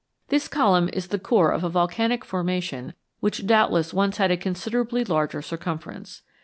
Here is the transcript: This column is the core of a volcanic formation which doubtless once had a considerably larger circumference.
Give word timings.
This 0.29 0.47
column 0.47 0.89
is 0.91 1.09
the 1.09 1.19
core 1.19 1.51
of 1.51 1.63
a 1.63 1.69
volcanic 1.69 2.25
formation 2.25 2.95
which 3.19 3.45
doubtless 3.45 3.93
once 3.93 4.17
had 4.17 4.31
a 4.31 4.35
considerably 4.35 5.03
larger 5.03 5.43
circumference. 5.43 6.23